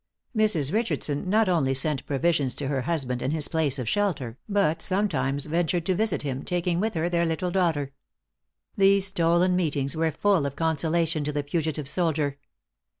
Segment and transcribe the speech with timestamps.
[0.35, 0.73] Mrs.
[0.73, 5.45] Richardson not only sent provisions to her husband in his place of shelter, but sometimes
[5.45, 7.93] ventured to visit him, taking with her their little daughter.
[8.75, 12.39] These stolen meetings were full of consolation to the fugitive soldier.